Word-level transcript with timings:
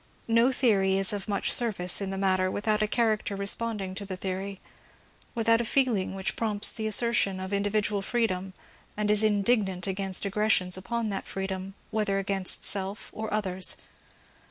No 0.27 0.51
theory 0.51 0.97
is 0.97 1.13
of 1.13 1.27
much 1.27 1.53
service 1.53 2.01
in 2.01 2.09
the 2.09 2.17
matter 2.17 2.49
without 2.49 2.81
a 2.81 2.87
chaiucter 2.87 3.37
responding 3.37 3.93
to 3.93 4.03
the 4.03 4.17
theory— 4.17 4.59
without 5.35 5.61
a 5.61 5.63
feeling 5.63 6.15
which 6.15 6.35
prompts 6.35 6.73
the 6.73 6.87
assertion 6.87 7.39
of 7.39 7.53
individual 7.53 8.01
freedom, 8.01 8.53
and 8.97 9.11
is 9.11 9.21
indignant 9.21 9.85
against 9.85 10.25
aggressions 10.25 10.75
upon 10.75 11.09
that 11.09 11.27
freedom, 11.27 11.75
whether 11.91 12.17
against 12.17 12.65
self 12.65 13.11
or 13.13 13.31
others. 13.31 13.77